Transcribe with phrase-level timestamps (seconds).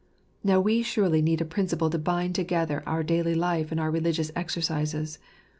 [0.43, 4.31] Now we surely need a principle to bind together our daily life and our religious
[4.35, 5.19] exercises.